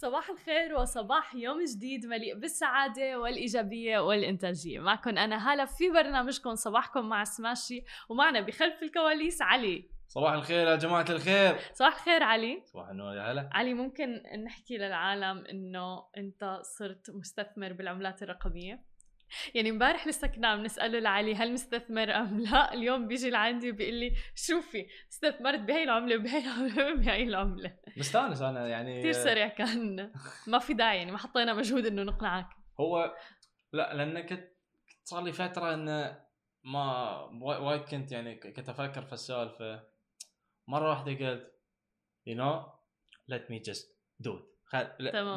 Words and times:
صباح 0.00 0.30
الخير 0.30 0.74
وصباح 0.74 1.34
يوم 1.34 1.64
جديد 1.64 2.06
مليء 2.06 2.38
بالسعادة 2.38 3.20
والإيجابية 3.20 3.98
والإنتاجية. 3.98 4.80
معكم 4.80 5.18
أنا 5.18 5.52
هالة 5.52 5.64
في 5.64 5.90
برنامجكم 5.90 6.54
صباحكم 6.54 7.08
مع 7.08 7.24
سماشي 7.24 7.84
ومعنا 8.08 8.40
بخلف 8.40 8.82
الكواليس 8.82 9.42
علي. 9.42 9.90
صباح 10.08 10.32
الخير 10.32 10.66
يا 10.66 10.76
جماعة 10.76 11.04
الخير. 11.10 11.58
صباح 11.72 11.94
الخير 11.94 12.22
علي. 12.22 12.62
صباح 12.66 12.88
النور 12.88 13.16
يا 13.16 13.32
هلا. 13.32 13.50
علي 13.52 13.74
ممكن 13.74 14.22
نحكي 14.44 14.78
للعالم 14.78 15.44
إنه 15.46 16.04
أنت 16.16 16.60
صرت 16.78 17.10
مستثمر 17.10 17.72
بالعملات 17.72 18.22
الرقمية؟ 18.22 18.89
يعني 19.54 19.70
امبارح 19.70 20.06
لسه 20.06 20.28
كنا 20.28 20.48
عم 20.48 20.62
نسأله 20.62 20.98
لعلي 20.98 21.34
هل 21.34 21.52
مستثمر 21.52 22.10
أم 22.10 22.40
لا؟ 22.40 22.74
اليوم 22.74 23.08
بيجي 23.08 23.30
لعندي 23.30 23.70
وبيقول 23.70 23.94
لي 23.94 24.12
شوفي 24.34 24.86
استثمرت 25.12 25.60
بهي 25.60 25.82
العملة 25.82 26.16
وبهي 26.16 26.38
العملة 26.38 26.86
وبهي 26.92 27.22
العملة. 27.22 27.76
مستانس 27.96 28.42
أنا 28.42 28.68
يعني 28.68 28.98
كثير 29.00 29.12
سريع 29.12 29.48
كان. 29.48 30.12
ما 30.46 30.58
في 30.58 30.74
داعي 30.74 30.98
يعني 30.98 31.12
ما 31.12 31.18
حطينا 31.18 31.54
مجهود 31.54 31.86
إنه 31.86 32.02
نقنعك. 32.02 32.48
هو 32.80 33.14
لا 33.72 33.94
لأن 33.94 34.20
كنت 34.20 34.50
صار 35.04 35.22
لي 35.22 35.32
فترة 35.32 35.74
انه 35.74 36.24
ما 36.64 37.14
وايد 37.42 37.80
كنت 37.80 38.12
يعني 38.12 38.34
كنت 38.34 38.68
أفكر 38.68 39.02
في 39.02 39.12
السالفه 39.12 39.82
مرة 40.68 40.90
واحدة 40.90 41.12
قلت 41.12 41.52
you 42.26 42.36
know 42.36 42.72
let 43.28 43.50
me 43.50 43.58
just 43.58 43.98
do 44.18 44.40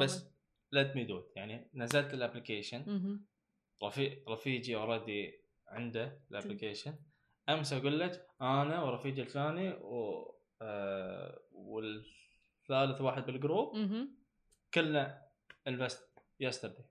بس 0.01 0.27
let 0.71 0.95
me 0.95 1.03
do 1.03 1.23
يعني 1.35 1.69
نزلت 1.73 2.13
ال 2.13 2.22
application 2.22 3.19
رفيق 3.83 4.29
رفيجي 4.29 4.75
already 4.75 5.43
عنده 5.67 6.21
ال 6.31 6.37
application 6.37 6.95
أمس 7.49 7.73
أقول 7.73 7.99
لك 7.99 8.27
أنا 8.41 8.83
ورفيجي 8.83 9.21
الثاني 9.21 9.69
و 9.69 10.29
آه 10.61 11.39
والثالث 11.51 13.01
واحد 13.01 13.25
بال 13.25 13.40
group 13.40 13.77
كلنا 14.73 15.21
invest 15.67 16.19
yesterday 16.39 16.85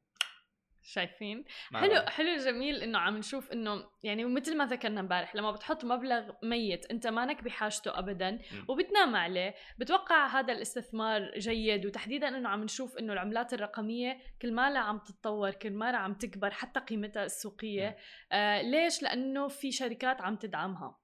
شايفين. 0.84 1.44
حلو 1.72 2.00
حلو 2.08 2.36
جميل 2.36 2.82
إنه 2.82 2.98
عم 2.98 3.16
نشوف 3.16 3.52
إنه 3.52 3.84
يعني 4.02 4.24
مثل 4.24 4.56
ما 4.56 4.66
ذكرنا 4.66 5.00
امبارح 5.00 5.36
لما 5.36 5.50
بتحط 5.50 5.84
مبلغ 5.84 6.30
ميت 6.42 6.90
أنت 6.90 7.06
مانك 7.06 7.44
بحاجته 7.44 7.98
ابدا 7.98 8.38
وبتنام 8.68 9.16
عليه 9.16 9.54
بتوقع 9.78 10.26
هذا 10.26 10.52
الاستثمار 10.52 11.30
جيد 11.38 11.86
وتحديدا 11.86 12.28
إنه 12.28 12.48
عم 12.48 12.64
نشوف 12.64 12.98
إنه 12.98 13.12
العملات 13.12 13.54
الرقمية 13.54 14.18
كل 14.42 14.52
ما 14.52 14.78
عم 14.78 14.98
تتطور 14.98 15.50
كل 15.50 15.72
ما 15.72 15.96
عم 15.96 16.14
تكبر 16.14 16.50
حتى 16.50 16.80
قيمتها 16.80 17.24
السوقية. 17.24 17.96
آه 18.32 18.62
ليش؟ 18.62 19.02
لأنه 19.02 19.48
في 19.48 19.72
شركات 19.72 20.20
عم 20.20 20.36
تدعمها. 20.36 21.01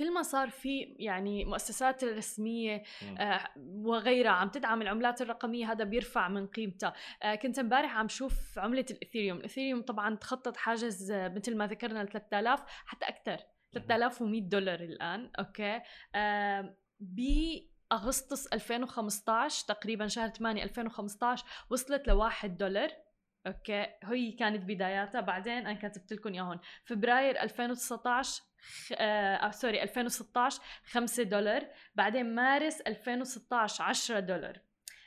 كل 0.00 0.14
ما 0.14 0.22
صار 0.22 0.50
في 0.50 0.96
يعني 0.98 1.44
مؤسسات 1.44 2.04
رسمية 2.04 2.82
آه 3.18 3.48
وغيرها 3.56 4.30
عم 4.30 4.48
تدعم 4.48 4.82
العملات 4.82 5.22
الرقمية 5.22 5.72
هذا 5.72 5.84
بيرفع 5.84 6.28
من 6.28 6.46
قيمتها. 6.46 6.94
آه 7.22 7.34
كنت 7.34 7.58
امبارح 7.58 7.96
عم 7.96 8.08
شوف 8.08 8.58
عملة 8.58 8.84
الإثيريوم. 8.90 9.38
الإثيريوم 9.38 9.82
طبعا 9.82 10.16
تخطط 10.16 10.56
حاجز 10.56 11.10
آه 11.10 11.28
مثل 11.28 11.56
ما 11.56 11.66
ذكرنا 11.66 12.04
3000 12.04 12.60
حتى 12.86 13.06
أكثر. 13.08 13.38
3100 13.72 14.40
دولار 14.40 14.80
الآن 14.80 15.30
أوكي. 15.38 15.80
آه 16.14 16.76
بأغسطس 17.00 18.46
2015 18.46 19.66
تقريبا 19.66 20.06
شهر 20.06 20.28
8 20.28 20.62
2015 20.62 21.44
وصلت 21.70 22.08
ل 22.08 22.12
1 22.12 22.56
دولار. 22.56 22.90
okay. 23.46 23.86
هي 24.04 24.32
كانت 24.32 24.64
بداياتها. 24.64 25.20
بعدين 25.20 25.52
أنا 25.52 25.72
كاتبت 25.72 26.12
لكم 26.12 26.32
اياهم 26.32 26.60
فبراير 26.84 27.42
2019 27.42 28.42
آه 28.94 29.50
sorry 29.50 29.82
2016 29.82 30.62
5 30.84 31.22
دولار. 31.22 31.66
بعدين 31.94 32.34
مارس 32.34 32.80
2016 32.80 33.84
10 33.84 34.20
دولار. 34.20 34.60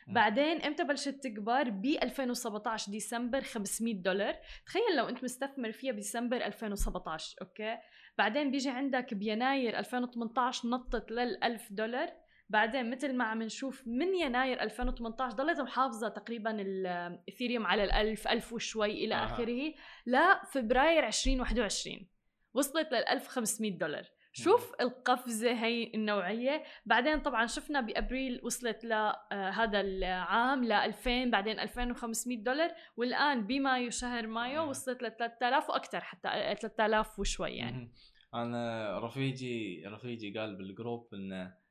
بعدين 0.08 0.62
إمتى 0.62 0.84
بلشت 0.84 1.24
تكبر؟ 1.24 1.70
ب 1.70 1.86
2017 1.86 2.92
ديسمبر 2.92 3.42
500 3.42 3.94
دولار. 3.94 4.36
تخيل 4.66 4.96
لو 4.98 5.10
أنت 5.10 5.24
مستثمر 5.24 5.72
فيها 5.72 5.92
بديسمبر 5.92 6.38
2017 6.38 7.36
okay. 7.42 7.78
بعدين 8.18 8.52
بيجي 8.52 8.70
عندك 8.70 9.14
بيناير 9.14 9.80
2018 9.80 10.70
نطت 10.70 11.12
لل 11.12 11.44
1000 11.44 11.74
دولار. 11.74 12.23
بعدين 12.54 12.90
مثل 12.90 13.16
ما 13.16 13.24
عم 13.24 13.44
نشوف 13.44 13.84
من 13.88 14.16
يناير 14.16 14.62
2018 14.62 15.36
ضلت 15.36 15.60
محافظة 15.60 16.10
تقريبا 16.10 16.62
الاثيريوم 16.62 17.66
على 17.66 17.88
ال1000 17.88 18.28
1000 18.28 18.54
وشوي 18.54 19.06
إلى 19.06 19.16
آه. 19.16 19.26
آخره. 19.26 19.74
لفبراير 20.08 21.08
2021 21.08 22.08
وصلت 22.54 22.92
لل 22.92 23.08
1500 23.08 23.78
دولار. 23.78 24.06
شوف 24.36 24.74
القفزة 24.82 25.52
هي 25.66 25.92
النوعية. 25.96 26.64
بعدين 26.86 27.20
طبعا 27.20 27.46
شفنا 27.46 27.82
بأبريل 27.82 28.42
وصلت 28.44 28.84
لهذا 28.84 29.78
آه، 29.78 29.82
العام 29.82 30.64
ل 30.64 30.72
2000 30.72 31.26
بعدين 31.26 31.60
2500 31.60 32.44
دولار. 32.44 32.72
والآن 32.98 33.48
بمايو 33.48 33.90
شهر 33.90 34.28
مايو 34.28 34.70
وصلت 34.70 35.04
ل 35.04 35.12
3000 35.12 35.70
وأكثر 35.70 36.02
حتى 36.02 36.56
3000 36.62 37.20
وشوي 37.20 37.52
يعني. 37.52 37.92
أنا 38.34 39.00
رفيجي 39.00 39.84
رفيجي 39.88 40.40
قال 40.40 40.56
بال 40.56 40.72
group 40.72 41.14
إنه 41.14 41.42
آه 41.44 41.63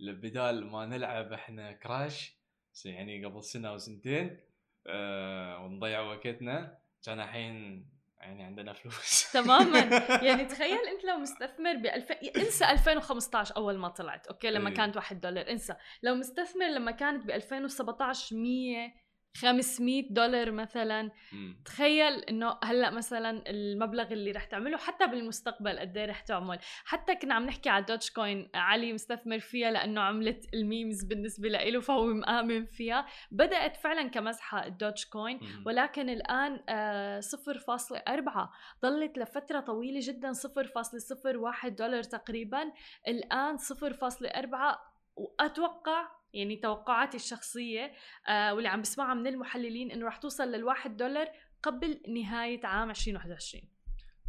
بدال 0.00 0.66
ما 0.66 0.86
نلعب 0.86 1.32
إحنا 1.32 1.72
Crash 1.72 2.36
يعني 2.84 3.24
قبل 3.24 3.44
سنة 3.44 3.68
أو 3.68 3.78
سنتين 3.78 4.40
آه 4.86 5.58
ونضيع 5.58 6.00
وقتنا 6.00 6.78
كان 7.06 7.20
الحين 7.20 7.86
يعني 8.22 8.44
عندنا 8.44 8.72
فلوس. 8.72 9.22
تماما. 9.32 9.78
يعني 10.26 10.44
تخيل 10.44 10.78
أنت 10.78 11.04
لو 11.04 11.16
مستثمر 11.16 11.76
ب 11.76 11.86
2000 11.86 12.14
انسى 12.36 12.64
2015 12.64 13.56
أول 13.56 13.78
ما 13.78 13.88
طلعت. 13.88 14.26
okay 14.26 14.50
لما 14.50 14.70
أيه. 14.70 14.76
كانت 14.76 14.96
1 14.96 15.20
دولار. 15.20 15.50
انسى. 15.50 15.74
لو 16.02 16.14
مستثمر 16.14 16.66
لما 16.66 16.90
كانت 16.90 17.26
ب 17.26 17.30
2017 17.30 18.36
100 18.36 18.92
500 19.36 20.06
دولار 20.10 20.50
مثلا. 20.50 21.02
م. 21.32 21.54
تخيل 21.64 22.12
إنه 22.18 22.58
هلأ 22.64 22.90
مثلا 22.90 23.42
المبلغ 23.50 24.12
اللي 24.12 24.30
رح 24.30 24.44
تعمله 24.44 24.76
حتى 24.76 25.06
بالمستقبل 25.06 25.78
قد 25.78 25.96
إيه 25.96 26.06
رح 26.06 26.20
تعمل. 26.20 26.58
حتى 26.84 27.14
كنا 27.14 27.34
عم 27.34 27.46
نحكي 27.46 27.68
على 27.68 27.84
Dogecoin 27.84 28.50
علي 28.54 28.92
مستثمر 28.92 29.38
فيها 29.38 29.70
لأنه 29.70 30.00
عملت 30.00 30.54
ال 30.54 30.62
memes 30.62 31.04
بالنسبة 31.04 31.48
له 31.48 31.80
فهو 31.80 32.06
مآمن 32.06 32.66
فيها. 32.66 33.06
بدأت 33.30 33.76
فعلا 33.76 34.08
كمزحة 34.08 34.66
ال 34.66 35.04
Dogecoin 35.12 35.36
م. 35.36 35.62
ولكن 35.66 36.10
الآن 36.10 36.60
آه 36.68 37.20
0.4 37.20 38.50
ضلت 38.82 39.18
لفترة 39.18 39.60
طويلة 39.60 40.00
جدا 40.02 40.32
0.01 40.32 41.68
دولار 41.68 42.02
تقريبا. 42.02 42.72
الآن 43.08 43.56
0.4 43.58 44.92
وأتوقع 45.16 46.21
يعني 46.34 46.56
توقعاتي 46.56 47.16
الشخصية 47.16 47.92
آه 48.28 48.54
واللي 48.54 48.68
عم 48.68 48.80
بسمعها 48.80 49.14
من 49.14 49.26
المحللين 49.26 49.90
إنه 49.90 50.06
رح 50.06 50.16
توصل 50.16 50.52
للواحد 50.52 50.96
دولار 50.96 51.28
قبل 51.62 52.02
نهاية 52.08 52.66
عام 52.66 52.90
2021 52.90 53.64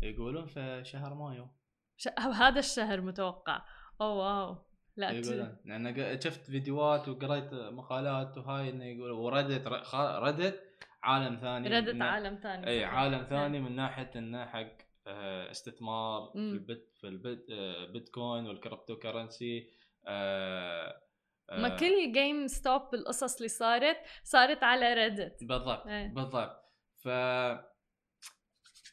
يقولون 0.03 0.46
في 0.46 0.81
شهر 0.86 1.13
مايو. 1.13 1.47
ش... 1.97 2.08
هذا 2.19 2.59
الشهر 2.59 3.02
متوقع. 3.02 3.62
oh 4.01 4.13
wow. 4.13 4.57
لا 4.97 5.12
يقولون. 5.12 5.58
لأن 5.66 6.22
شفت 6.22 6.52
فيديوهات 6.52 7.09
وقريت 7.09 7.53
مقالات 7.53 8.38
وهاي 8.38 8.69
إنه 8.69 8.86
يقول 8.86 9.12
Reddit 9.12 9.68
Reddit 9.97 10.63
عالم 11.03 11.36
ثاني 11.36 11.69
Reddit 11.69 12.01
عالم 12.02 12.40
ثاني 12.44 12.68
إي 12.68 12.86
عالم 12.86 13.24
ثاني 13.24 13.59
من 13.59 13.75
ناحية 13.75 14.12
إنه 14.16 14.46
حق 14.46 14.78
آه، 15.08 15.52
استثمار 15.52 16.31
في 16.34 16.40
البيت 16.40 16.90
في 17.02 17.08
البيتكوين 17.08 18.47
وال 18.47 18.96
cryptocurrency 18.96 19.69
آه 20.08 21.03
ما 21.62 21.74
آه. 21.74 21.78
كل 21.78 22.12
GameStop 22.12 22.94
القصص 22.94 23.36
اللي 23.36 23.47
صارت 23.47 23.97
صارت 24.24 24.64
على 24.64 24.94
Reddit 24.94 25.44
بالضبط 25.44 25.88
إيه. 25.88 26.08
بالضبط 26.08 26.64
ف 26.96 27.08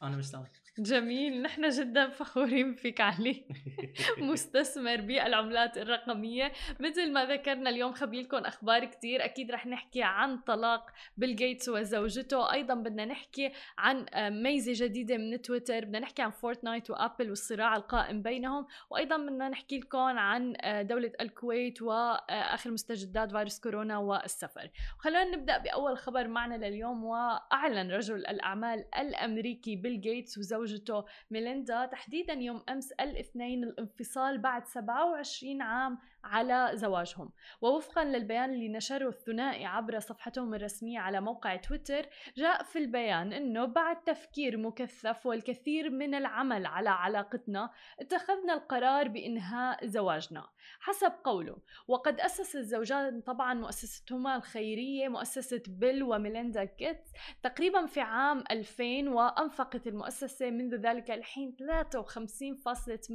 أنا 0.02 0.16
مستانس 0.16 0.48
جميل. 0.82 1.42
نحن 1.42 1.68
جدا 1.68 2.08
فخورين 2.08 2.74
فيك 2.74 3.00
علي. 3.00 3.44
مستثمر 4.18 5.00
بالعملات 5.00 5.78
الرقمية. 5.78 6.52
مثل 6.80 7.12
ما 7.12 7.24
ذكرنا 7.24 7.70
اليوم 7.70 7.92
خبيلكم 7.92 8.36
أخبار 8.36 8.84
كتير 8.84 9.24
أكيد 9.24 9.50
رح 9.50 9.66
نحكي 9.66 10.02
عن 10.02 10.38
طلاق 10.38 10.86
بيل 11.16 11.36
جيتس 11.36 11.68
وزوجته. 11.68 12.52
أيضا 12.52 12.74
بدنا 12.74 13.04
نحكي 13.04 13.52
عن 13.78 14.06
آه، 14.14 14.28
ميزة 14.28 14.86
جديدة 14.86 15.16
من 15.16 15.42
تويتر. 15.42 15.84
بدنا 15.84 15.98
نحكي 15.98 16.22
عن 16.22 16.30
Fortnite 16.30 16.90
و 16.90 16.97
Apple 16.97 17.28
والصراع 17.28 17.76
القائم 17.76 18.22
بينهم. 18.22 18.66
وأيضا 18.90 19.16
بدنا 19.16 19.48
نحكي 19.48 19.78
لكم 19.78 19.98
عن 19.98 20.54
آه، 20.60 20.82
دولة 20.82 21.12
الكويت 21.20 21.82
وآخر 21.82 22.70
مستجدات 22.70 23.30
فيروس 23.30 23.60
كورونا 23.60 23.98
والسفر. 23.98 24.70
خلونا 24.98 25.24
نبدأ 25.24 25.58
بأول 25.58 25.98
خبر 25.98 26.28
معنا 26.28 26.54
لليوم. 26.54 27.04
وأعلن 27.04 27.90
رجل 27.90 28.16
الأعمال 28.16 28.84
الأمريكي 28.98 29.76
بيل 29.76 30.00
جيتس 30.00 30.38
وزوجته 30.38 30.69
زوجته 30.70 31.04
ميليندا 31.30 31.86
تحديدا 31.86 32.32
يوم 32.32 32.62
أمس 32.68 32.92
الاثنين 32.92 33.64
الانفصال 33.64 34.38
بعد 34.38 34.66
27 34.66 35.62
عام 35.62 35.98
على 36.24 36.70
زواجهم. 36.74 37.32
ووفقا 37.60 38.04
للبيان 38.04 38.50
اللي 38.50 38.68
نشره 38.68 39.08
الثنائي 39.08 39.66
عبر 39.66 39.98
صفحتهم 39.98 40.54
الرسمية 40.54 40.98
على 40.98 41.20
موقع 41.20 41.56
تويتر 41.56 42.06
جاء 42.36 42.62
في 42.62 42.78
البيان 42.78 43.32
أنه 43.32 43.64
بعد 43.64 44.04
تفكير 44.04 44.56
مكثف 44.56 45.26
والكثير 45.26 45.90
من 45.90 46.14
العمل 46.14 46.66
على 46.66 46.90
علاقتنا 46.90 47.70
اتخذنا 48.00 48.54
القرار 48.54 49.08
بإنهاء 49.08 49.86
زواجنا. 49.86 50.46
حسب 50.80 51.12
قوله 51.24 51.56
وقد 51.88 52.20
أسس 52.20 52.56
الزوجان 52.56 53.20
طبعا 53.20 53.54
مؤسستهما 53.54 54.36
الخيرية 54.36 55.08
مؤسسة 55.08 55.62
بيل 55.68 56.02
وميليندا 56.02 56.64
جيتس 56.78 57.12
تقريبا 57.42 57.86
في 57.86 58.00
عام 58.00 58.44
2000 58.50 59.08
وأنفقت 59.08 59.86
المؤسسة 59.86 60.50
منذ 60.50 60.74
ذلك 60.74 61.10
الحين 61.10 61.56
53.8 61.58 63.10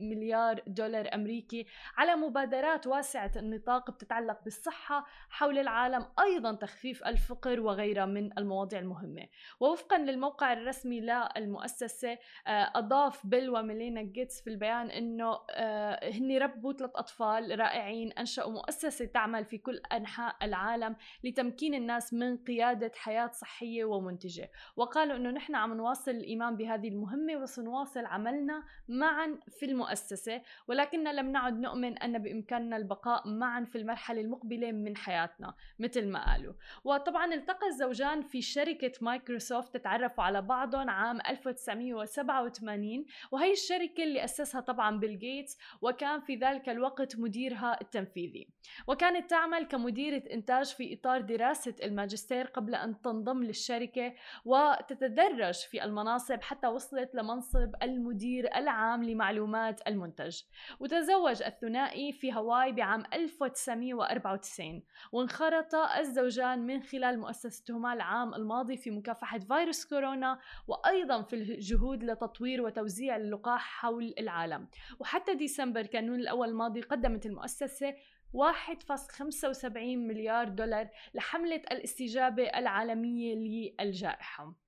مليار 0.00 0.62
دولار 0.66 1.14
أمريكي 1.14 1.66
على 1.96 2.16
مبادرات 2.46 2.86
واسعة 2.86 3.32
النطاق 3.36 3.90
بتتعلق 3.90 4.44
بالصحة 4.44 5.06
حول 5.30 5.58
العالم 5.58 6.06
أيضا 6.20 6.52
تخفيف 6.52 7.04
الفقر 7.06 7.60
وغيرها 7.60 8.06
من 8.06 8.38
المواضيع 8.38 8.78
المهمة. 8.78 9.26
ووفقا 9.60 9.98
للموقع 9.98 10.52
الرسمي 10.52 11.00
للمؤسسة 11.00 12.18
آه، 12.46 12.72
أضاف 12.74 13.26
بيل 13.26 13.50
وميليندا 13.50 14.02
جيتس 14.02 14.40
في 14.40 14.50
البيان 14.50 14.90
أنه 14.90 15.38
آه، 15.50 16.10
هن 16.10 16.38
ربوا 16.38 16.72
ثلاث 16.72 16.90
أطفال 16.94 17.60
رائعين 17.60 18.12
أنشأوا 18.12 18.52
مؤسسة 18.52 19.04
تعمل 19.04 19.44
في 19.44 19.58
كل 19.58 19.80
أنحاء 19.92 20.36
العالم 20.42 20.96
لتمكين 21.24 21.74
الناس 21.74 22.14
من 22.14 22.36
قيادة 22.36 22.92
حياة 22.94 23.30
صحية 23.32 23.84
ومنتجة. 23.84 24.50
وقالوا 24.76 25.16
أنه 25.16 25.30
نحن 25.30 25.54
عم 25.54 25.74
نواصل 25.74 26.10
الإيمان 26.10 26.56
بهذه 26.56 26.88
المهمة 26.88 27.36
وسنواصل 27.36 28.04
عملنا 28.06 28.64
معا 28.88 29.38
في 29.48 29.66
المؤسسة 29.66 30.42
ولكننا 30.68 31.10
لم 31.12 31.32
نعد 31.32 31.60
نؤمن 31.60 31.98
أن 31.98 32.18
بإمكاننا 32.36 32.76
البقاء 32.76 33.28
معا 33.28 33.64
في 33.64 33.78
المرحلة 33.78 34.20
المقبلة 34.20 34.72
من 34.72 34.96
حياتنا 34.96 35.54
مثل 35.78 36.08
ما 36.08 36.32
قالوا. 36.32 36.52
وطبعا 36.84 37.34
التقى 37.34 37.66
الزوجان 37.66 38.22
في 38.22 38.42
شركة 38.42 38.92
مايكروسوفت 39.00 39.76
تتعرفوا 39.76 40.24
على 40.24 40.42
بعضهم 40.42 40.90
عام 40.90 41.20
1987 41.28 43.04
وهي 43.32 43.52
الشركة 43.52 44.02
اللي 44.02 44.24
أسسها 44.24 44.60
طبعا 44.60 44.98
بيل 44.98 45.18
جيتس 45.18 45.58
وكان 45.80 46.20
في 46.20 46.36
ذلك 46.36 46.68
الوقت 46.68 47.18
مديرها 47.18 47.80
التنفيذي. 47.80 48.48
وكانت 48.86 49.30
تعمل 49.30 49.64
كمديرة 49.64 50.22
إنتاج 50.32 50.66
في 50.66 50.94
إطار 50.94 51.20
دراسة 51.20 51.74
الماجستير 51.82 52.46
قبل 52.46 52.74
أن 52.74 53.00
تنضم 53.00 53.42
للشركة 53.42 54.14
وتتدرج 54.44 55.54
في 55.54 55.84
المناصب 55.84 56.42
حتى 56.42 56.66
وصلت 56.66 57.14
لمنصب 57.14 57.74
المدير 57.82 58.56
العام 58.56 59.04
لمعلومات 59.04 59.88
المنتج. 59.88 60.42
وتزوج 60.80 61.42
الثنائي 61.42 62.12
في 62.12 62.25
هاواي 62.32 62.72
بعام 62.72 63.02
1994 63.12 64.82
وانخرط 65.12 65.74
الزوجان 65.74 66.66
من 66.66 66.82
خلال 66.82 67.18
مؤسستهما 67.20 67.92
العام 67.92 68.34
الماضي 68.34 68.76
في 68.76 68.90
مكافحة 68.90 69.38
فيروس 69.38 69.84
كورونا 69.84 70.38
وأيضا 70.66 71.22
في 71.22 71.36
الجهود 71.36 72.04
لتطوير 72.04 72.62
وتوزيع 72.62 73.16
اللقاح 73.16 73.60
حول 73.60 74.14
العالم. 74.18 74.68
وحتى 74.98 75.34
ديسمبر 75.34 75.86
كانون 75.86 76.20
الأول 76.20 76.48
الماضي 76.48 76.80
قدمت 76.80 77.26
المؤسسة 77.26 77.94
1.75 78.32 79.76
مليار 79.96 80.48
دولار 80.48 80.88
لحملة 81.14 81.62
الاستجابة 81.72 82.42
العالمية 82.42 83.34
للجائحة. 83.34 84.65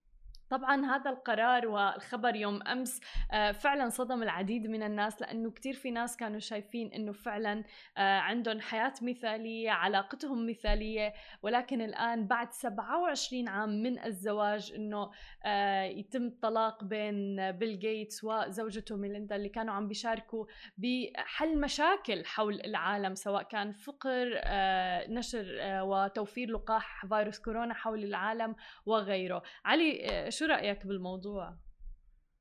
طبعا 0.50 0.87
هذا 0.87 1.11
القرار 1.11 1.67
والخبر 1.67 2.37
يوم 2.37 2.62
أمس 2.62 3.00
آه، 3.33 3.53
فعلا 3.53 3.89
صدم 3.89 4.23
العديد 4.23 4.67
من 4.67 4.83
الناس 4.83 5.21
لأنه 5.21 5.50
كثير 5.50 5.75
في 5.75 5.91
ناس 5.91 6.17
كانوا 6.17 6.39
شايفين 6.39 6.93
إنه 6.93 7.12
فعلا 7.12 7.65
آه، 7.97 8.19
عندهم 8.19 8.61
حياة 8.61 8.93
مثالية 9.03 9.71
علاقتهم 9.71 10.47
مثالية 10.47 11.15
ولكن 11.43 11.81
الآن 11.81 12.27
بعد 12.27 12.53
27 12.53 13.49
عام 13.49 13.83
من 13.83 14.05
الزواج 14.05 14.73
إنه 14.77 15.11
آه، 15.45 15.83
يتم 15.83 16.27
الطلاق 16.27 16.85
بين 16.85 17.50
بيل 17.53 17.79
جيتس 17.79 18.25
وزوجته 18.25 18.97
ميليندا 18.97 19.37
اللي 19.37 19.49
كانوا 19.49 19.75
عم 19.75 19.89
بيشاركوا 19.89 20.47
بحل 20.79 21.61
مشاكل 21.61 22.25
حول 22.25 22.61
العالم 22.61 23.15
سواء 23.15 23.43
كان 23.43 23.73
فقر 23.73 24.41
نشر 25.09 25.47
وتوفير 25.62 26.50
لقاح 26.50 27.06
فيروس 27.06 27.39
كورونا 27.39 27.75
حول 27.75 28.05
العالم 28.05 28.56
وغيره. 28.87 29.43
علي 29.65 30.31
شو 30.38 30.44
رأيك 30.44 30.87
بالموضوع؟ 30.87 31.56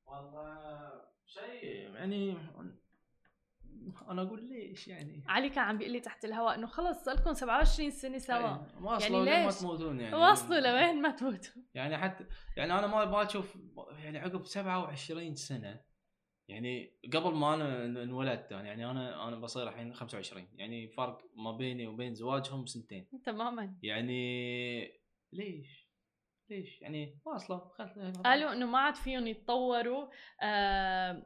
والله 0.05 1.01
شيء 1.25 1.63
يعني 1.95 2.37
أنا 4.09 4.21
أقول 4.21 4.43
ليش 4.49 4.87
يعني؟ 4.87 5.23
علي 5.27 5.49
كان 5.49 5.63
عم 5.63 5.77
بيقول 5.77 5.93
لي 5.93 5.99
تحت 5.99 6.25
الهواء 6.25 6.55
إنه 6.55 6.67
خلص 6.67 6.97
صار 7.05 7.15
لكم 7.15 7.33
27 7.33 7.91
سنة 7.91 8.17
سوا. 8.17 8.57
واصلوا 8.81 9.25
يعني 9.25 9.45
ليش؟ 9.45 9.55
ما 9.55 9.61
تموتون 9.61 9.99
يعني. 9.99 10.15
واصلوا 10.15 10.59
لوين 10.59 11.01
ما 11.01 11.11
تموتون. 11.11 11.65
يعني 11.73 11.97
حتى 11.97 12.25
يعني 12.57 12.73
أنا 12.73 12.87
ما 12.87 13.05
ما 13.05 13.23
أشوف 13.23 13.57
يعني 14.03 14.17
عقب 14.17 14.45
27 14.45 15.35
سنة 15.35 15.81
يعني 16.47 16.99
قبل 17.13 17.33
ما 17.35 17.53
أنا 17.53 17.85
انولدت 17.85 18.51
يعني 18.51 18.91
أنا 18.91 19.27
أنا 19.27 19.35
بصير 19.35 19.69
الحين 19.69 19.93
25 19.93 20.47
يعني 20.53 20.87
فرق 20.87 21.21
ما 21.35 21.51
بيني 21.51 21.87
وبين 21.87 22.13
زواجهم 22.13 22.65
سنتين. 22.65 23.07
تماما. 23.25 23.77
يعني 23.83 24.21
ليش؟ 25.33 25.86
ليش؟ 26.49 26.81
يعني 26.81 27.19
واصلة 27.25 27.57
قالوا 28.25 28.53
إنه 28.53 28.65
ما 28.65 28.79
عاد 28.79 28.95
فيهم 28.95 29.27
يتطوروا 29.27 30.07
آه 30.41 31.25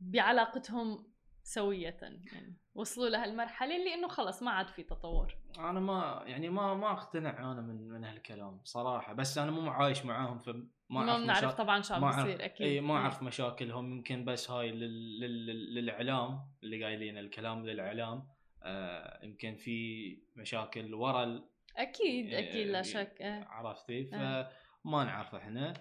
بعلاقتهم 0.00 1.06
سوية 1.42 1.96
يعني 2.02 2.56
وصلوا 2.74 3.08
لهالمرحلة 3.08 3.76
اللي 3.76 3.94
إنه 3.94 4.08
خلص 4.08 4.42
ما 4.42 4.50
عاد 4.50 4.68
في 4.68 4.82
تطور. 4.82 5.36
أنا 5.58 5.80
ما 5.80 6.22
يعني 6.26 6.48
ما 6.48 6.74
ما 6.74 6.92
أقتنع 6.92 7.52
أنا 7.52 7.60
من 7.60 7.88
من 7.88 8.04
هالكلام 8.04 8.60
صراحة 8.64 9.12
بس 9.12 9.38
أنا 9.38 9.50
مو 9.50 9.70
عايش 9.70 10.04
معاهم 10.04 10.38
فما 10.38 10.66
ما 10.90 11.18
بنعرف 11.18 11.44
مشا... 11.44 11.50
طبعا 11.50 11.82
شو 11.82 11.94
عم 11.94 12.06
بيصير 12.06 12.44
أكيد. 12.44 12.66
إي 12.66 12.80
ما 12.80 12.96
أعرف 12.96 13.22
مشاكلهم 13.22 13.92
يمكن 13.92 14.24
بس 14.24 14.50
هاي 14.50 14.70
لل... 14.70 15.20
لل... 15.20 15.74
للإعلام 15.74 16.40
اللي 16.62 16.84
قايلين 16.84 17.18
الكلام 17.18 17.66
للإعلام 17.66 18.28
آه 18.62 19.24
يمكن 19.24 19.56
في 19.56 20.18
مشاكل 20.36 20.94
ورا 20.94 21.44
أكيد 21.76 22.34
أكيد 22.34 22.66
لا 22.66 22.82
شك 22.82 23.16
إيه. 23.20 23.44
عرفتي 23.44 23.92
إيه. 23.92 24.10
فما 24.10 25.04
نعرف 25.04 25.34
إحنا 25.34 25.74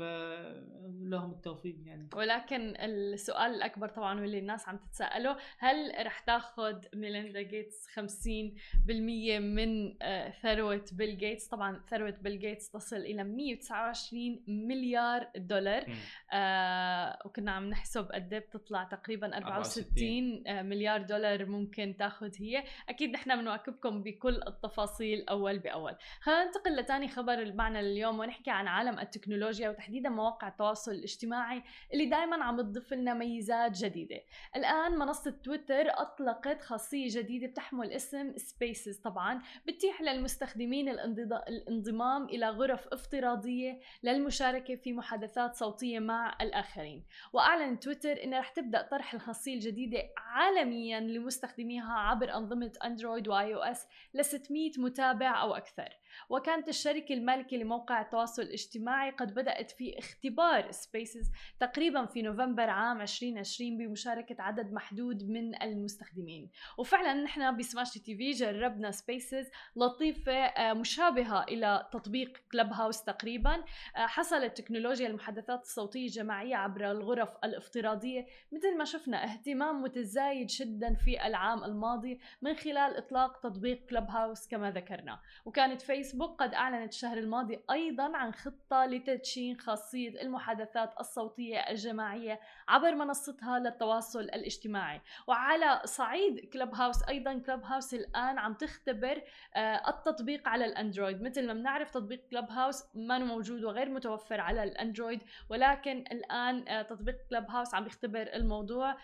فلهم 0.00 1.30
التوفيق 1.30 1.76
يعني. 1.84 2.08
ولكن 2.14 2.74
السؤال 2.76 3.54
الأكبر 3.54 3.88
طبعا 3.88 4.20
واللي 4.20 4.38
الناس 4.38 4.68
عم 4.68 4.76
تتساءله 4.76 5.36
هل 5.58 6.06
رح 6.06 6.18
تاخذ 6.18 6.76
ميليندا 6.94 7.42
جيتس 7.42 7.88
50% 7.88 9.38
من 9.38 9.96
آه، 10.02 10.30
ثروة 10.30 10.84
بيل 10.92 11.18
جيتس؟ 11.18 11.48
طبعا 11.48 11.80
ثروة 11.90 12.10
بيل 12.10 12.38
جيتس 12.38 12.70
تصل 12.70 12.96
إلى 12.96 13.24
129 13.24 14.42
مليار 14.48 15.30
دولار. 15.36 15.84
آه 16.32 17.18
وكنا 17.24 17.52
عم 17.52 17.70
نحسب 17.70 18.12
قد 18.12 18.32
إيه 18.32 18.40
بتطلع 18.40 18.84
تقريبا 18.84 19.36
64, 19.36 19.44
64 19.46 20.46
آه، 20.46 20.62
مليار 20.62 21.02
دولار 21.02 21.46
ممكن 21.46 21.96
تاخذ 21.98 22.30
هي. 22.38 22.64
أكيد 22.88 23.10
نحن 23.10 23.36
بنواكبكم 23.40 24.02
بكل 24.02 24.40
التفاصيل 24.46 25.28
أول 25.28 25.58
بأول. 25.58 25.96
خلينا 26.20 26.44
ننتقل 26.44 26.76
لثاني 26.76 27.08
خبر 27.08 27.52
معنا 27.52 27.80
اليوم 27.80 28.18
ونحكي 28.18 28.50
عن 28.50 28.66
عالم 28.66 28.98
التكنولوجيا 28.98 29.68
وتحديدا 29.70 29.89
تحديدا 29.90 30.08
مواقع 30.08 30.48
التواصل 30.48 30.92
الاجتماعي 30.92 31.62
اللي 31.92 32.06
دائما 32.06 32.44
عم 32.44 32.60
تضيف 32.60 32.92
لنا 32.94 33.14
ميزات 33.14 33.72
جديدة. 33.78 34.20
الآن 34.56 34.98
منصة 34.98 35.30
تويتر 35.30 35.84
أطلقت 35.88 36.62
خاصية 36.62 37.08
جديدة 37.10 37.46
بتحمل 37.46 37.92
اسم 37.92 38.36
Spaces 38.36 38.98
طبعا 38.98 39.42
بتتيح 39.66 40.02
للمستخدمين 40.02 40.88
الانضمام 40.88 42.24
إلى 42.24 42.48
غرف 42.48 42.88
افتراضية 42.88 43.80
للمشاركة 44.02 44.74
في 44.74 44.92
محادثات 44.92 45.54
صوتية 45.54 45.98
مع 45.98 46.36
الآخرين. 46.40 47.04
وأعلن 47.32 47.78
تويتر 47.80 48.22
انها 48.24 48.40
رح 48.40 48.48
تبدأ 48.48 48.82
طرح 48.82 49.14
الخاصية 49.14 49.54
الجديدة 49.54 50.02
عالميا 50.16 51.00
لمستخدميها 51.00 51.92
عبر 51.92 52.34
أنظمة 52.34 52.72
اندرويد 52.84 53.28
و 53.28 53.54
iOS 53.54 53.86
ل 54.14 54.24
600 54.24 54.70
متابع 54.78 55.42
أو 55.42 55.54
أكثر. 55.54 55.88
وكانت 56.28 56.68
الشركة 56.68 57.12
المالكة 57.12 57.56
لموقع 57.56 58.00
التواصل 58.00 58.42
الاجتماعي 58.42 59.10
قد 59.10 59.34
بدأت 59.34 59.70
في 59.70 59.98
اختبار 59.98 60.70
Spaces 60.70 61.30
تقريبا 61.60 62.06
في 62.06 62.22
نوفمبر 62.22 62.70
عام 62.70 63.00
2020 63.00 63.78
بمشاركة 63.78 64.42
عدد 64.42 64.72
محدود 64.72 65.22
من 65.28 65.62
المستخدمين. 65.62 66.50
وفعلا 66.78 67.14
نحن 67.14 67.56
بسماشي 67.56 67.92
تي 67.92 68.16
في 68.16 68.30
جربنا 68.30 68.90
Spaces 68.90 69.50
لطيفة 69.76 70.32
آه، 70.32 70.72
مشابهة 70.72 71.42
إلى 71.42 71.88
تطبيق 71.92 72.38
كلب 72.52 72.72
هاوس 72.72 73.04
تقريبا. 73.04 73.64
آه، 73.96 74.06
حصلت 74.06 74.58
تكنولوجيا 74.58 75.06
المحادثات 75.06 75.62
الصوتية 75.62 76.06
الجماعية 76.06 76.56
عبر 76.56 76.90
الغرف 76.90 77.30
الافتراضية. 77.44 78.26
مثل 78.52 78.76
ما 78.78 78.84
شفنا 78.84 79.24
اهتمام 79.24 79.82
متزايد 79.82 80.46
جدا 80.46 80.94
في 80.94 81.26
العام 81.26 81.64
الماضي 81.64 82.20
من 82.42 82.54
خلال 82.54 82.96
إطلاق 82.96 83.40
تطبيق 83.40 83.86
كلب 83.86 84.10
هاوس 84.10 84.48
كما 84.48 84.70
ذكرنا. 84.70 85.20
وكانت 85.44 85.80
فيسبوك 85.80 85.99
قد 86.38 86.54
أعلنت 86.54 86.92
الشهر 86.92 87.18
الماضي 87.18 87.58
أيضا 87.70 88.16
عن 88.16 88.32
خطة 88.32 88.86
لتدشين 88.86 89.60
خاصية 89.60 90.22
المحادثات 90.22 91.00
الصوتية 91.00 91.58
الجماعية 91.58 92.40
عبر 92.68 92.94
منصتها 92.94 93.58
للتواصل 93.58 94.20
الاجتماعي. 94.20 95.00
وعلى 95.26 95.82
صعيد 95.84 96.50
كلب 96.52 96.74
هاوس 96.74 97.08
أيضا 97.08 97.38
كلب 97.38 97.64
هاوس 97.64 97.94
الآن 97.94 98.38
عم 98.38 98.54
تختبر 98.54 99.22
آه، 99.56 99.90
التطبيق 99.90 100.48
على 100.48 100.64
الأندرويد. 100.64 101.22
مثل 101.22 101.46
ما 101.46 101.52
بنعرف 101.52 101.90
تطبيق 101.90 102.26
كلب 102.30 102.50
هاوس 102.50 102.84
ما 102.94 103.18
موجود 103.18 103.64
وغير 103.64 103.90
متوفر 103.90 104.40
على 104.40 104.62
الأندرويد 104.62 105.20
ولكن 105.50 106.04
الآن 106.12 106.68
آه، 106.68 106.82
تطبيق 106.82 107.16
كلب 107.30 107.50
هاوس 107.50 107.74
عم 107.74 107.86
يختبر 107.86 108.22
الموضوع 108.34 108.96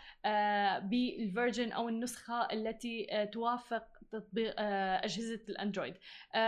بالفيرجن 0.78 1.72
أو 1.72 1.88
النسخة 1.88 2.52
التي 2.52 3.26
توافق 3.32 3.95
تطبيق 4.12 4.54
أجهزة 4.58 5.40
الأندرويد. 5.48 5.94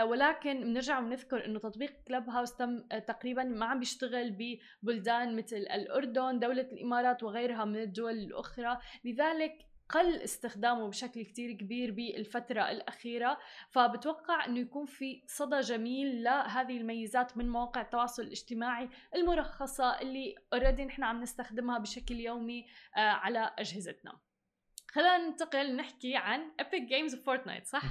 ولكن 0.03 0.61
بنرجع 0.61 0.99
ونذكر 0.99 1.45
إنه 1.45 1.59
تطبيق 1.59 1.93
كلب 2.09 2.29
هاوس 2.29 2.57
تم 2.57 2.81
تقريبا 2.83 3.45
ما 3.45 3.67
عم 3.67 3.79
بيشتغل 3.79 4.59
ببلدان 4.83 5.37
مثل 5.37 5.57
الأردن 5.57 6.39
دولة 6.39 6.69
الإمارات 6.73 7.23
وغيرها 7.23 7.65
من 7.65 7.77
الدول 7.77 8.13
الأخرى. 8.13 8.79
لذلك 9.05 9.65
قل 9.91 10.23
استخدامه 10.23 10.89
بشكل 10.89 11.23
كتير 11.23 11.53
كبير 11.53 11.91
بالفترة 11.91 12.71
الأخيرة. 12.71 13.39
فبتوقع 13.71 14.47
أنه 14.47 14.59
يكون 14.59 14.87
في 14.87 15.23
صدى 15.27 15.61
جميل 15.61 16.23
لهذه 16.23 16.77
الميزات 16.77 17.37
من 17.37 17.49
مواقع 17.49 17.81
التواصل 17.81 18.23
الاجتماعي 18.23 18.89
المرخصة 19.15 20.01
اللي 20.01 20.35
already 20.53 20.85
نحن 20.85 21.03
عم 21.05 21.21
نستخدمها 21.21 21.79
بشكل 21.79 22.15
يومي 22.15 22.67
على 22.95 23.55
أجهزتنا. 23.59 24.19
خلينا 24.93 25.19
ننتقل 25.19 25.77
نحكي 25.77 26.17
عن 26.17 26.51
ايبك 26.61 26.83
جيمز 26.83 27.15
وفورتنايت 27.15 27.67
صح؟ 27.67 27.83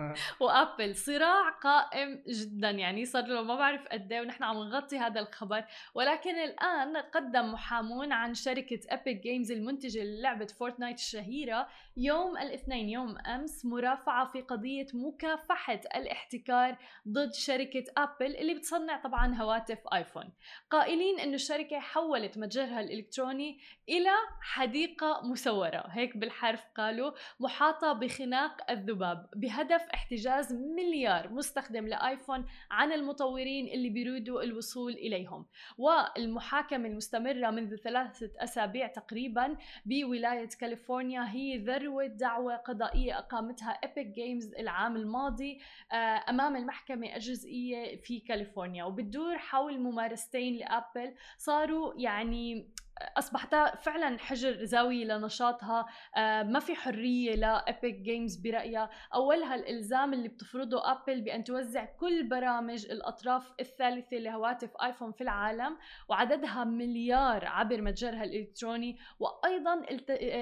وأبل 0.40 0.96
صراع 0.96 1.50
قائم 1.50 2.22
جدا 2.28 2.70
يعني 2.70 3.04
صار 3.04 3.26
له 3.26 3.42
ما 3.42 3.56
بعرف 3.56 3.88
قد 3.88 4.12
إيه 4.12 4.20
ونحن 4.20 4.42
عم 4.44 4.56
نغطي 4.56 4.98
هذا 4.98 5.20
الخبر 5.20 5.64
ولكن 5.94 6.34
الآن 6.34 6.96
قدم 6.96 7.52
محامون 7.52 8.12
عن 8.12 8.34
شركة 8.34 8.80
ايبك 8.88 9.22
جيمز 9.22 9.52
المنتجة 9.52 9.98
للعبة 9.98 10.46
فورتنايت 10.46 10.98
الشهيرة 10.98 11.68
يوم 11.96 12.38
الاثنين 12.38 12.88
يوم 12.88 13.18
أمس 13.18 13.64
مرافعة 13.64 14.32
في 14.32 14.40
قضية 14.40 14.86
مكافحة 14.94 15.80
الاحتكار 15.94 16.76
ضد 17.08 17.32
شركة 17.32 17.84
ابل 17.96 18.36
اللي 18.36 18.54
بتصنع 18.54 18.96
طبعا 18.96 19.34
هواتف 19.34 19.78
آيفون 19.92 20.32
قائلين 20.70 21.20
إنه 21.20 21.34
الشركة 21.34 21.78
حولت 21.78 22.38
متجرها 22.38 22.80
الإلكتروني 22.80 23.58
إلى 23.88 24.12
حديقة 24.40 25.20
مسورة 25.24 25.84
هيك 25.90 26.16
بالحرف 26.16 26.43
حرف 26.44 26.64
قالوا 26.74 27.12
محاطة 27.40 27.92
بخناق 27.92 28.70
الذباب 28.70 29.26
بهدف 29.36 29.82
احتجاز 29.94 30.52
مليار 30.52 31.32
مستخدم 31.32 31.86
لآيفون 31.86 32.46
عن 32.70 32.92
المطورين 32.92 33.68
اللي 33.68 33.88
بيريدوا 33.88 34.42
الوصول 34.42 34.92
إليهم. 34.92 35.46
والمحاكمة 35.78 36.88
المستمرة 36.88 37.50
منذ 37.50 37.76
ثلاثة 37.76 38.30
أسابيع 38.38 38.86
تقريبا 38.86 39.56
بولاية 39.86 40.48
كاليفورنيا 40.48 41.32
هي 41.32 41.58
ذروة 41.58 42.06
دعوى 42.06 42.56
قضائية 42.56 43.18
أقامتها 43.18 43.70
إيبك 43.70 44.06
جيمز 44.06 44.54
العام 44.54 44.96
الماضي 44.96 45.60
آه، 45.92 46.24
أمام 46.28 46.56
المحكمة 46.56 47.14
الجزئية 47.16 48.00
في 48.00 48.20
كاليفورنيا. 48.20 48.84
وبتدور 48.84 49.38
حول 49.38 49.80
ممارستين 49.80 50.56
لأبل 50.56 51.14
صاروا 51.38 51.94
يعني 51.96 52.74
أصبحت 53.02 53.54
فعلا 53.78 54.18
حجر 54.18 54.64
زاويه 54.64 55.04
لنشاطها 55.04 55.86
آه، 56.16 56.42
ما 56.42 56.60
في 56.60 56.74
حرية 56.74 57.34
لايبك 57.34 57.94
جيمز 57.94 58.36
برأيها. 58.36 58.90
أولها 59.14 59.54
الإلزام 59.54 60.12
اللي 60.12 60.28
بتفرضه 60.28 60.92
ابل 60.92 61.20
بأن 61.20 61.44
توزع 61.44 61.84
كل 61.84 62.28
برامج 62.28 62.86
الأطراف 62.90 63.52
الثالثة 63.60 64.16
لهواتف 64.16 64.70
ايفون 64.82 65.12
في 65.12 65.20
العالم 65.20 65.76
وعددها 66.08 66.64
مليار 66.64 67.44
عبر 67.46 67.82
متجرها 67.82 68.24
الإلكتروني. 68.24 68.98
وأيضا 69.18 69.86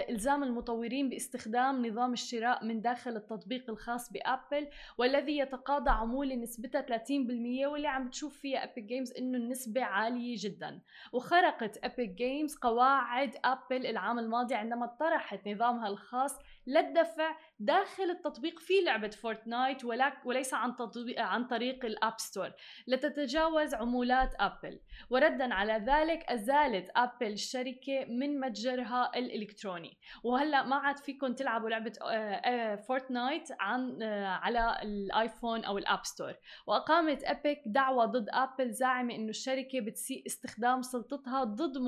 إلزام 0.08 0.42
المطورين 0.42 1.08
باستخدام 1.08 1.86
نظام 1.86 2.12
الشراء 2.12 2.64
من 2.64 2.80
داخل 2.80 3.16
التطبيق 3.16 3.70
الخاص 3.70 4.12
بابل 4.12 4.68
والذي 4.98 5.38
يتقاضى 5.38 5.90
عمولة 5.90 6.34
نسبتها 6.34 6.80
30% 6.80 7.66
واللي 7.66 7.88
عم 7.88 8.06
بتشوف 8.06 8.38
فيها 8.38 8.64
ايبك 8.64 8.84
جيمز 8.84 9.12
إنه 9.12 9.38
النسبة 9.38 9.84
عالية 9.84 10.36
جدا. 10.38 10.80
وخرقت 11.12 11.84
ايبك 11.84 12.10
جيمز 12.10 12.41
جيمز 12.42 12.56
قواعد 12.56 13.36
أبل 13.44 13.86
العام 13.86 14.18
الماضي 14.18 14.54
عندما 14.54 14.86
طرحت 14.86 15.48
نظامها 15.48 15.88
الخاص 15.88 16.38
للدفع 16.66 17.36
داخل 17.60 18.10
التطبيق 18.10 18.58
في 18.58 18.72
لعبة 18.84 19.08
فورتنايت 19.08 19.84
وليس 20.24 20.54
عن, 20.54 20.74
عن 21.18 21.46
طريق 21.46 21.84
ال 21.84 21.93
App 21.93 22.20
Store 22.20 22.52
لتتجاوز 22.86 23.74
عمولات 23.74 24.34
أبل. 24.40 24.80
وردا 25.10 25.54
على 25.54 25.72
ذلك 25.72 26.24
أزالت 26.24 26.90
أبل 26.96 27.32
الشركة 27.32 28.04
من 28.08 28.40
متجرها 28.40 29.10
الإلكتروني. 29.16 29.98
وهلأ 30.24 30.62
ما 30.62 30.76
عاد 30.76 30.98
فيكم 30.98 31.34
تلعبوا 31.34 31.68
لعبة 31.70 31.92
آه، 32.02 32.06
آه، 32.06 32.76
فورتنايت 32.76 33.48
عن 33.60 34.02
آه، 34.02 34.26
على 34.26 34.78
الآيفون 34.82 35.64
أو 35.64 35.78
ال 35.78 35.85
App 35.85 36.04
Store 36.04 36.34
وأقامت 36.66 37.24
إيبك 37.24 37.62
دعوى 37.66 38.04
ضد 38.04 38.26
أبل 38.30 38.72
زاعمة 38.72 39.14
أنه 39.14 39.28
الشركة 39.28 39.80
بتسيء 39.80 40.26
استخدام 40.26 40.82
سلطتها 40.82 41.44
ضد 41.44 41.78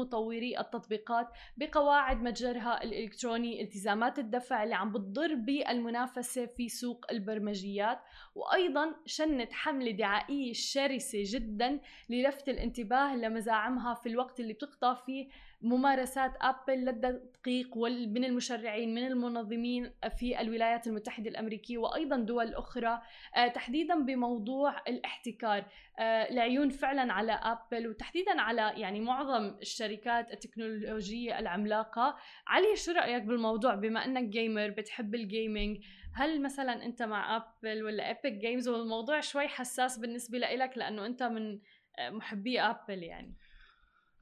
مطوري 0.44 0.58
التطبيقات 0.60 1.28
بقواعد 1.56 2.22
متجرها 2.22 2.82
الإلكتروني 2.84 3.62
التزامات 3.62 4.18
الدفع 4.18 4.62
اللي 4.64 4.74
عم 4.74 4.92
بتضر 4.92 5.34
بالمنافسة 5.34 6.46
في 6.46 6.68
سوق 6.68 7.06
البرمجيات. 7.10 7.98
وأيضا 8.34 8.94
شنت 9.06 9.52
حملة 9.52 9.90
دعائية 9.90 10.52
شرسة 10.52 11.18
جدا 11.26 11.80
للفت 12.10 12.48
الانتباه 12.48 13.16
لمزاعمها 13.16 13.94
في 13.94 14.08
الوقت 14.08 14.40
اللي 14.40 14.52
بتخضع 14.52 14.94
فيه 14.94 15.28
ممارسات 15.64 16.32
ابل 16.40 16.84
للتدقيق 16.84 17.76
من 18.08 18.24
المشرعين 18.24 18.94
من 18.94 19.06
المنظمين 19.06 19.92
في 20.18 20.40
الولايات 20.40 20.86
المتحدة 20.86 21.30
الأمريكية 21.30 21.78
وأيضا 21.78 22.16
دول 22.16 22.54
أخرى. 22.54 23.02
آه، 23.36 23.48
تحديدا 23.48 24.04
بموضوع 24.04 24.76
الاحتكار. 24.88 25.64
آه، 25.98 26.30
العيون 26.30 26.68
فعلا 26.68 27.12
على 27.12 27.32
ابل 27.32 27.88
وتحديدا 27.88 28.40
على 28.40 28.72
يعني 28.76 29.00
معظم 29.00 29.54
الشركات 29.62 30.32
التكنولوجية 30.32 31.38
العملاقة. 31.38 32.16
علي 32.46 32.76
شو 32.76 32.92
رأيك 32.92 33.22
بالموضوع؟ 33.22 33.74
بما 33.74 34.04
إنك 34.04 34.24
gamer 34.24 34.70
بتحب 34.70 35.14
ال 35.14 35.23
gaming 35.23 35.78
هل 36.14 36.42
مثلا 36.42 36.84
أنت 36.84 37.02
مع 37.02 37.36
Apple 37.36 37.82
ولا 37.82 38.08
Epic 38.08 38.32
Games 38.32 38.68
والموضوع 38.68 39.20
شوي 39.20 39.48
حساس 39.48 39.98
بالنسبة 39.98 40.38
لك 40.38 40.78
لأنه 40.78 41.06
أنت 41.06 41.22
من 41.22 41.58
آه، 41.98 42.10
محبي 42.10 42.60
Apple 42.60 43.02
يعني. 43.02 43.34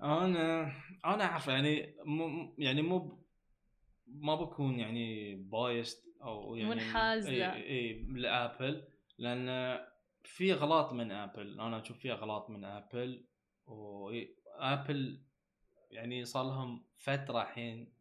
أنا 0.02 0.72
أنا 1.04 1.24
أعرف 1.24 1.48
يعني 1.48 1.94
مو 2.04 2.54
يعني 2.58 2.82
مو 2.82 3.22
ما 4.06 4.34
بكون 4.34 4.80
يعني 4.80 5.34
biased 5.34 6.06
أو 6.22 6.54
يعني 6.54 6.70
منحاز 6.70 7.26
إي, 7.26 7.52
إي 7.52 7.92
ل 8.08 8.21
Apple 8.21 8.84
لأن 9.18 9.78
في 10.24 10.52
غلط 10.52 10.92
من 10.92 11.10
Apple. 11.10 11.60
أنا 11.60 11.82
أشوف 11.82 11.98
فيها 11.98 12.14
غلط 12.14 12.50
من 12.50 12.64
أبل 12.64 13.24
و 13.66 13.92
Apple 13.92 15.22
يعني 15.90 16.24
صار 16.24 16.44
لهم 16.44 16.84
فترة 16.96 17.42
الحين 17.42 17.92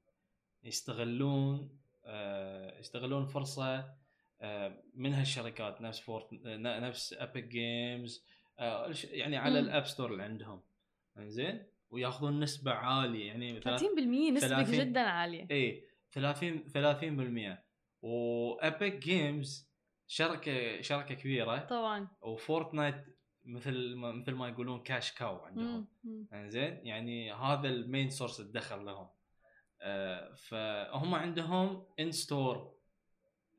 يستغلون 0.64 1.78
آه 2.06 2.80
يستغلون 2.80 3.26
فرصة 3.26 3.94
آه 4.42 4.84
من 4.94 5.14
هالشركات 5.14 5.82
نفس 5.82 6.00
Fort 6.00 6.28
نفس 6.56 7.14
Epic 7.14 7.46
Games 7.46 8.26
آه 8.60 8.94
يعني 9.12 9.38
على 9.38 9.60
ال 9.60 9.66
App 9.66 9.86
Store 9.86 10.12
اللي 10.12 10.24
عندهم. 10.24 10.62
زين 11.18 11.71
وياخذون 11.92 12.40
نسبة 12.40 12.72
عالية 12.72 13.28
يعني 13.28 13.62
30% 13.62 14.32
نسبة 14.32 14.84
جدا 14.84 15.00
عالية. 15.00 15.48
اي 15.52 15.84
30 16.12 16.64
30% 17.54 17.58
و 18.02 18.21
Epic 18.21 18.96
Games 18.96 19.72
شركه 20.08 20.82
شركة 20.82 21.16
كبيرة. 21.16 21.58
طبعا. 21.58 22.08
و 22.22 22.30
Fortnite 22.30 22.96
مثل 23.46 23.96
ما 23.96 24.12
مثل 24.12 24.32
ما 24.32 24.50
يقولون 24.50 24.84
cash 24.84 25.12
cow 25.14 25.36
عندهم. 25.36 25.88
زين؟ 26.34 26.80
يعني 26.84 27.34
هذا 27.34 27.70
ال 27.70 27.78
main 27.78 28.10
source 28.10 28.40
الدخل 28.40 28.86
لهم. 28.86 29.10
آه 29.82 30.34
فهم 30.34 31.16
عندهم 31.16 31.86
in-store 32.00 32.81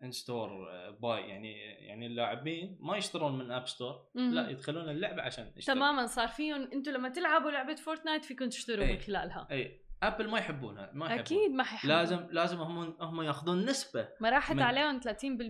in-store 0.03 0.71
buy 0.91 1.21
يعني 1.21 1.53
يعني 1.61 2.07
اللاعبين 2.07 2.79
ما 2.81 2.97
يشترون 2.97 3.39
من 3.39 3.51
App 3.51 3.69
Store 3.69 4.11
لا 4.15 4.51
يدخلون 4.51 4.89
اللعبة 4.89 5.23
عشان 5.23 5.53
يشترون. 5.57 5.79
تماما. 5.79 6.07
صار 6.07 6.29
فيهم 6.29 6.63
أنتم 6.73 6.93
لما 6.93 7.09
تلعبوا 7.09 7.51
لعبة 7.51 7.75
Fortnite 7.75 8.25
فيكم 8.25 8.49
تشتروا 8.49 8.87
من 8.87 8.99
خلالها. 8.99 9.49
اي 9.51 9.81
Apple 10.03 10.29
ما 10.29 10.39
يحبونها 10.39 10.91
ما 10.95 11.07
يحبون. 11.07 11.21
أكيد 11.21 11.51
ما 11.51 11.63
يحبون 11.63 11.91
لازم 11.91 12.27
لازم 12.31 12.59
هم 12.59 12.97
هم 13.01 13.23
ياخذون 13.23 13.65
نسبة 13.65 14.09
ما 14.21 14.31
راحت 14.31 14.57
من... 14.57 14.63
عليهم 14.63 15.01
30% 15.01 15.05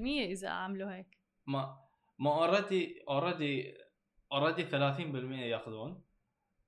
إذا 0.05 0.49
عملوا 0.49 0.95
هيك. 0.95 1.19
ما 1.47 1.79
ما 2.19 2.31
already 2.31 3.03
already 3.09 3.75
already 4.33 4.65
30% 4.65 4.71
ياخذون. 5.33 6.05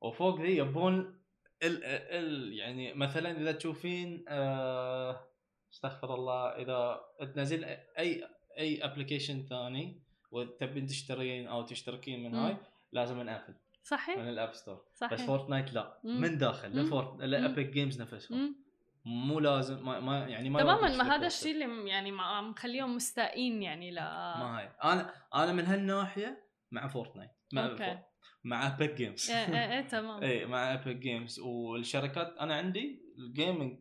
وفوق 0.01 0.41
ذي 0.41 0.57
يبون 0.57 1.21
ال 1.63 1.85
ال 1.85 2.53
يعني 2.53 2.95
مثلا 2.95 3.31
إذا 3.31 3.53
تشوفين 3.53 4.25
آه 4.29 5.34
استغفر 5.75 6.15
الله. 6.15 6.49
إذا 6.49 7.01
تنزل 7.35 7.65
أي 7.99 8.25
أي 8.59 8.85
application 8.85 9.43
ثاني 9.43 10.01
وتبين 10.31 10.87
تشترين 10.87 11.47
أو 11.47 11.63
تشتركين 11.63 12.23
من 12.25 12.35
هاي 12.35 12.57
لازم 12.93 13.19
من 13.19 13.29
Apple 13.29 13.55
صحيح. 13.83 14.19
من 14.19 14.29
ال 14.29 14.35
App 14.35 14.55
Store 14.55 14.85
صحيح. 14.95 15.13
بس 15.13 15.23
Fortnite 15.23 15.75
لا. 15.75 15.99
مم. 16.05 16.21
من 16.21 16.39
داخل. 16.39 16.81
ل 16.81 16.89
Fort 16.89 17.21
ل 17.21 17.30
Epic 17.30 17.67
Games 17.71 18.01
نفسهم. 18.03 18.39
مم. 18.39 18.57
مو 19.05 19.41
لازم 19.41 19.85
ما, 19.87 20.01
ما 20.01 20.19
يعني 20.29 20.51
ما 20.51 20.61
تماما 20.63 20.97
ما 20.97 21.15
هذا 21.17 21.27
الشيء 21.27 21.53
اللي 21.65 21.89
يعني 21.91 22.13
مع- 22.13 22.41
مخليهم 22.41 22.97
مستائين 22.97 23.63
يعني 23.63 23.91
لا. 23.91 24.03
ما 24.39 24.59
هاي. 24.59 24.71
أنا 24.85 25.15
أنا 25.35 25.53
من 25.53 25.65
هالناحية 25.67 26.45
مع 26.71 26.89
Fortnite 26.89 27.31
مع 27.53 27.67
أوكي. 27.67 27.99
مع 28.45 28.67
Epic 28.67 28.95
Games 28.95 29.31
إيه 29.31 29.81
تمام. 29.95 30.23
اي 30.23 30.47
مع 30.47 30.75
Epic 30.75 30.97
Games 30.97 31.41
والشركات 31.41 32.37
أنا 32.41 32.55
عندي 32.55 33.03
ال 33.19 33.27
gaming 33.27 33.79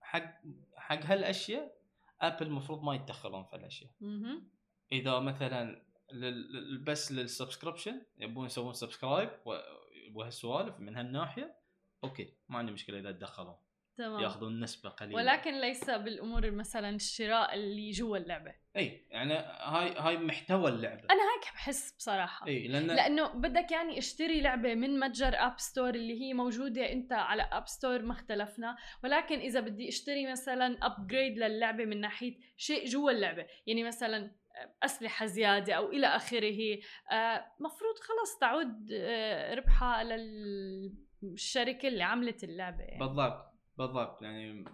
حق 0.00 0.40
حق 0.82 1.04
هالأشياء 1.04 1.82
Apple 2.20 2.46
المفروض 2.46 2.82
ما 2.82 2.94
يتدخلون 2.94 3.44
في 3.44 3.56
هالأشياء 3.56 3.90
مهم. 4.00 4.48
إذا 4.92 5.18
مثلا 5.18 5.84
لل- 6.12 6.78
بس 6.84 7.12
لل 7.12 7.25
subscription 7.25 8.02
يبون 8.18 8.46
يسوون 8.46 8.72
subscribe 8.72 9.30
وهالسوالف 10.14 10.80
من 10.80 10.96
هالناحية 10.96 11.56
okay 12.04 12.34
ما 12.48 12.58
عندي 12.58 12.72
مشكلة 12.72 12.98
إذا 12.98 13.12
تدخلون 13.12 13.56
تمام. 13.96 14.20
ياخذون 14.22 14.60
نسبه 14.60 14.90
قليلة. 14.90 15.16
ولكن 15.16 15.60
ليس 15.60 15.90
بالأمور 15.90 16.50
مثلا 16.50 16.90
الشراء 16.90 17.54
اللي 17.54 17.90
جوا 17.90 18.16
اللعبة. 18.16 18.54
إي 18.76 19.06
يعني 19.10 19.34
هاي 19.34 19.94
هاي 19.98 20.18
محتوى 20.18 20.68
اللعبة. 20.70 21.02
أنا 21.02 21.22
هيك 21.22 21.54
بحس 21.54 21.96
بصراحة. 21.96 22.46
إي 22.46 22.68
لأن 22.68 22.86
لأنه 22.86 23.28
بدك 23.28 23.72
يعني 23.72 23.98
اشتري 23.98 24.40
لعبة 24.40 24.74
من 24.74 25.00
متجر 25.00 25.34
App 25.34 25.58
Store 25.58 25.94
اللي 25.94 26.20
هي 26.20 26.34
موجودة 26.34 26.92
أنت 26.92 27.12
على 27.12 27.42
App 27.42 27.68
Store 27.68 28.02
ما 28.02 28.12
اختلفنا. 28.12 28.76
ولكن 29.04 29.38
إذا 29.38 29.60
بدي 29.60 29.88
اشتري 29.88 30.32
مثلا 30.32 30.78
upgrade 30.82 31.38
للعبة 31.38 31.84
من 31.84 32.00
ناحية 32.00 32.38
شيء 32.56 32.86
جوا 32.86 33.10
اللعبة 33.10 33.46
يعني 33.66 33.84
مثلا 33.84 34.30
أسلحة 34.82 35.26
زيادة 35.26 35.74
أو 35.74 35.90
إلى 35.90 36.06
آخره 36.06 36.78
آه، 37.12 37.46
مفروض 37.60 37.94
خلص 37.98 38.38
تعود 38.40 38.92
آه، 38.92 39.54
ربحها 39.54 40.04
للشركة 41.22 41.88
اللي 41.88 42.02
عملت 42.02 42.44
اللعبة 42.44 42.82
يعني. 42.82 42.98
بالضبط. 42.98 43.51
بالضبط 43.86 44.22
يعني 44.22 44.64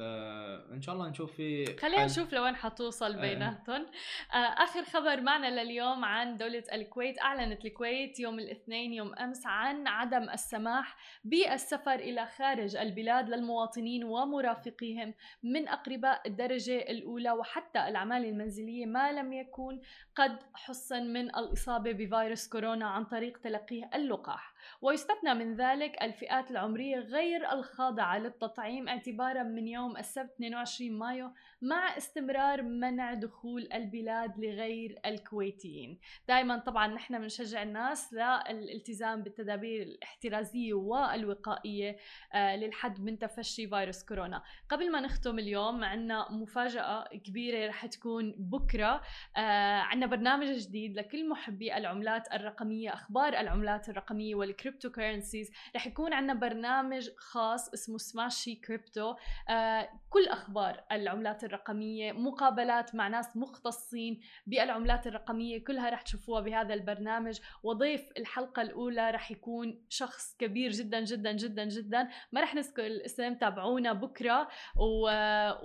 آه 0.00 0.72
إن 0.72 0.82
شاء 0.82 0.94
الله 0.94 1.08
نشوف 1.08 1.32
في 1.32 1.76
خلينا 1.76 1.98
حل- 1.98 2.04
نشوف 2.04 2.32
لوين 2.32 2.56
حتوصل 2.56 3.12
آه. 3.16 3.20
بيناتهم. 3.20 3.86
آه 4.32 4.36
آخر 4.36 4.84
خبر 4.84 5.20
معنا 5.20 5.62
لليوم 5.62 6.04
عن 6.04 6.36
دولة 6.36 6.62
الكويت. 6.72 7.22
أعلنت 7.22 7.64
الكويت 7.64 8.20
يوم 8.20 8.38
الاثنين 8.38 8.92
يوم 8.92 9.14
أمس 9.14 9.46
عن 9.46 9.86
عدم 9.86 10.30
السماح 10.30 10.96
بالسفر 11.24 11.94
إلى 11.94 12.26
خارج 12.26 12.76
البلاد 12.76 13.28
للمواطنين 13.28 14.04
ومرافقيهم 14.04 15.14
من 15.42 15.68
اقرباء 15.68 16.22
الدرجة 16.28 16.76
الأولى 16.78 17.30
وحتى 17.30 17.88
الأعمال 17.88 18.24
المنزلية 18.24 18.86
ما 18.86 19.12
لم 19.12 19.32
يكن 19.32 19.80
قد 20.16 20.38
حصن 20.54 21.02
من 21.12 21.36
الإصابة 21.36 21.92
بفيروس 21.92 22.48
كورونا 22.48 22.86
عن 22.86 23.04
طريق 23.04 23.38
تلقيه 23.38 23.90
اللقاح. 23.94 24.53
ويستثنى 24.80 25.34
من 25.34 25.56
ذلك 25.56 26.02
الفئات 26.02 26.50
العمرية 26.50 26.96
غير 26.96 27.52
الخاضعة 27.52 28.18
للتطعيم 28.18 28.88
اعتبارا 28.88 29.42
من 29.42 29.68
يوم 29.68 29.96
السبت 29.96 30.30
22 30.34 30.98
مايو 30.98 31.30
مع 31.62 31.96
استمرار 31.96 32.62
منع 32.62 33.14
دخول 33.14 33.68
البلاد 33.72 34.38
لغير 34.38 35.00
الكويتيين. 35.06 35.98
دائما 36.28 36.58
طبعا 36.58 36.86
نحن 36.86 37.18
بنشجع 37.18 37.62
الناس 37.62 38.14
للالتزام 38.14 39.22
بالتدابير 39.22 39.82
الاحترازية 39.82 40.74
والوقائية 40.74 41.96
آه، 42.32 42.56
للحد 42.56 43.00
من 43.00 43.18
تفشي 43.18 43.68
فيروس 43.68 44.04
كورونا. 44.04 44.42
قبل 44.68 44.92
ما 44.92 45.00
نختم 45.00 45.38
اليوم 45.38 45.84
عنا 45.84 46.32
مفاجأة 46.32 47.04
كبيرة 47.04 47.68
رح 47.68 47.86
تكون 47.86 48.34
بكرة. 48.38 49.00
آه، 49.36 49.80
عنا 49.80 50.06
برنامج 50.06 50.46
جديد 50.46 50.98
لكل 50.98 51.28
محبي 51.28 51.76
العملات 51.76 52.32
الرقمية 52.32 52.94
أخبار 52.94 53.40
العملات 53.40 53.88
الرقمية 53.88 54.34
وال 54.54 54.90
cryptocurrencies 54.90 55.50
رح 55.76 55.86
يكون 55.86 56.12
عنا 56.12 56.34
برنامج 56.34 57.10
خاص 57.16 57.68
اسمه 57.68 57.98
سماشي 57.98 58.54
كريبتو 58.54 59.14
آه، 59.48 59.88
كل 60.10 60.28
أخبار 60.28 60.84
العملات 60.92 61.44
الرقمية 61.44 62.12
مقابلات 62.12 62.94
مع 62.94 63.08
ناس 63.08 63.36
مختصين 63.36 64.20
بالعملات 64.46 65.06
الرقمية 65.06 65.64
كلها 65.64 65.90
رح 65.90 66.02
تشوفوها 66.02 66.40
بهذا 66.40 66.74
البرنامج. 66.74 67.40
وضيف 67.62 68.04
الحلقة 68.18 68.62
الأولى 68.62 69.10
رح 69.10 69.30
يكون 69.30 69.84
شخص 69.88 70.36
كبير 70.38 70.70
جدا 70.70 71.00
جدا 71.00 71.32
جدا 71.32 71.64
جدا. 71.64 72.08
ما 72.32 72.40
رح 72.40 72.54
نذكر 72.54 72.86
الاسم 72.86 73.34
تابعونا 73.34 73.92
بكرة. 73.92 74.48
و... 74.76 75.10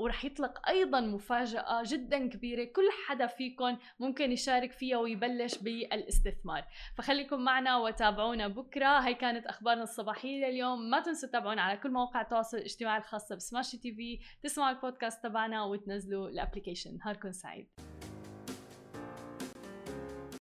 ورح 0.03 0.25
يطلق 0.25 0.69
أيضا 0.69 1.01
مفاجأة 1.01 1.83
جدا 1.85 2.29
كبيرة. 2.29 2.63
كل 2.63 2.89
حدا 3.07 3.27
فيكم 3.27 3.77
ممكن 3.99 4.31
يشارك 4.31 4.71
فيها 4.71 4.97
ويبلش 4.97 5.57
بالاستثمار. 5.57 6.65
فخليكم 6.97 7.39
معنا 7.39 7.77
وتابعونا 7.77 8.47
بكرة. 8.47 8.78
هي 8.85 9.13
كانت 9.13 9.45
أخبارنا 9.45 9.83
الصباحية 9.83 10.45
لليوم. 10.45 10.89
ما 10.89 10.99
تنسوا 10.99 11.29
تتابعونا 11.29 11.61
على 11.61 11.77
كل 11.77 11.91
مواقع 11.91 12.21
التواصل 12.21 12.57
الاجتماعي 12.57 12.97
الخاصة 12.97 13.35
بسماشي 13.35 13.77
TV 13.77 14.19
تسمعوا 14.43 14.75
البودكاست 14.75 15.23
تبعنا 15.23 15.63
وتنزلوا 15.63 16.29
ال 16.29 16.35
application 16.35 16.97
نهاركم 16.97 17.31
سعيد. 17.31 17.67